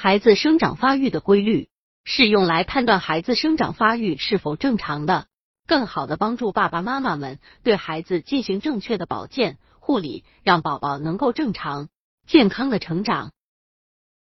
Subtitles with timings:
[0.00, 1.70] 孩子生长发育的规律
[2.04, 5.26] 是用来判断孩子生长发育是否正常的，
[5.66, 11.88] 更好的帮助爸爸妈妈们对孩子进行正确的保健护理，让宝宝能够正常
[12.28, 13.32] 健康的成长。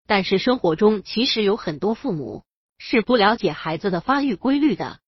[0.06, 2.46] 但是生活中其实有很多父母
[2.78, 5.02] 是不了解孩子的发育规律的。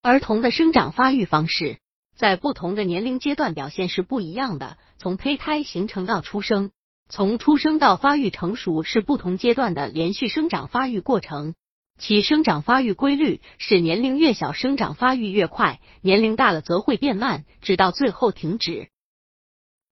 [0.00, 1.78] 儿童的生长发育方式
[2.16, 6.70] 在不同的年龄阶段表现是不一样的，从胚胎形成到出生。
[7.10, 11.54] 从出生到发育成熟是不同阶段的连续生长发育过程，
[11.98, 18.90] 其生长发育规律是年龄越小生长发育越快，年龄大了则会变慢，直到最后停止。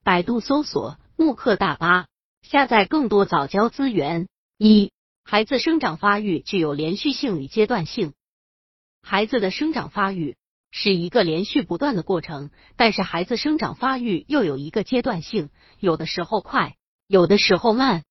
[0.04, 2.06] 百度搜索慕课大巴，
[2.42, 4.28] 下载更多早教资源。
[4.58, 4.92] 一、
[5.24, 8.12] 孩子生长发育具有连续性与阶段性。
[9.02, 10.36] 孩子的生长发育
[10.70, 15.48] 是一个连续不断的过程，但是孩子生长发育又有一个阶段性，
[15.80, 16.76] 有的时候快。
[17.08, 18.02] 有的时候慢，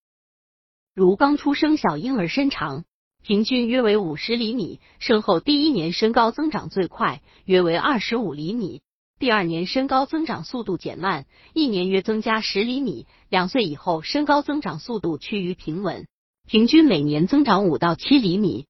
[0.94, 2.86] 如刚出生小婴儿身长
[3.22, 8.82] 平均约为五十厘米，生后第一年身高增长最快，约为二十五厘米，
[9.20, 16.08] 第二年身高增长速度减慢，一年约增加十厘米，两岁以后身高增长速度趋于平稳，
[16.48, 18.66] 平均每年增长五到七厘米。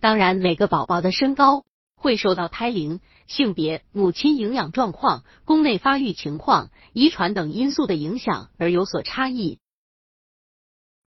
[0.00, 1.64] 当然，每个宝宝的身高。
[2.02, 9.60] 会受到胎龄、性别、母亲营养状况、宫内发育情况、遗传等因素的影响而有所差异。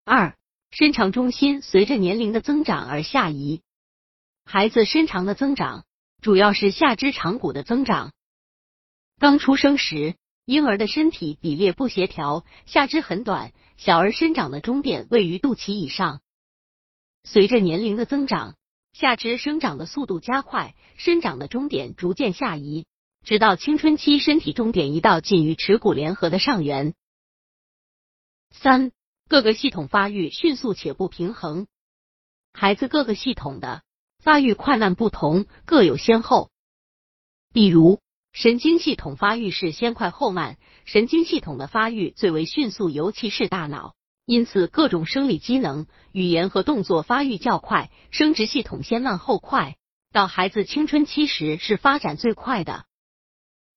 [0.05, 0.36] 二、
[0.70, 3.61] 身长中心随着年龄的增长而下移。
[4.45, 5.84] 孩子身长的增长
[6.23, 8.12] 主要是下肢长骨的增长。
[9.19, 10.14] 刚出生时，
[10.45, 16.20] 婴儿的身体比例不协调，下肢很短，小儿生长的终点位于肚脐以上。
[17.25, 18.55] 随着年龄的增长。
[18.95, 22.87] 下肢生长的速度加快，生长的终点逐渐下移，
[23.25, 26.95] 直到青春期，身体终点移到近于耻骨联合的上缘。
[28.53, 28.92] 三、
[29.28, 31.67] 各个系统发育迅速且不平衡，
[32.53, 33.83] 孩子各个系统的
[34.23, 36.53] 发育快慢不同，各有先后。
[37.53, 38.01] 比如，
[38.33, 43.97] 神经系统发育是先快后慢，神经系统的发育最为迅速，尤其是大脑。
[44.27, 49.77] 因此，各种生理机能、语言和动作发育较快，生殖系统先慢后快，
[50.12, 52.86] 到孩子青春期时是发展最快的。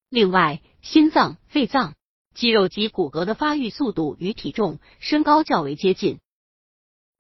[0.09, 1.95] 另外，心脏、肺脏、
[2.33, 6.19] 肌肉及骨骼的发育速度与体重、身高较为接近。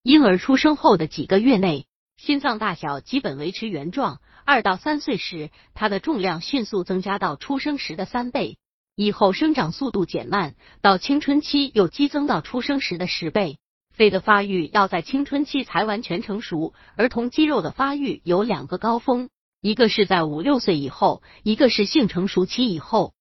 [0.03, 8.57] 婴儿出生后的几个月内，心脏大小基本维持原状；二到三岁时，它的重量迅速增加到出生时的三倍。
[8.97, 13.59] 以后生长速度减慢，到青春期又激增到出生时的十倍。
[13.91, 16.73] 肺的发育要在青春期才完全成熟。
[16.95, 19.29] 儿童肌肉的发育有两个高峰，
[19.61, 23.13] 一个是在五六岁以后，一个是性成熟期以后。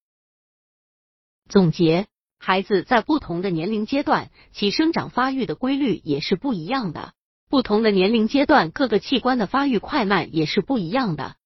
[1.47, 2.07] 总结：
[2.39, 7.13] 孩子在不同的年龄阶段，其生长发育的规律也是不一样的。
[7.51, 11.37] 不同的年龄阶段，各个器官的发育快慢也是不一样的。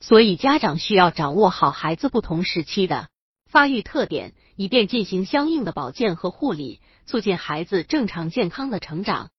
[0.00, 3.10] 所以家长需要掌握好孩子不同时期的。
[3.56, 9.30] 发育特点，以便进行相应的保健和护理，促进孩子正常健康的成长。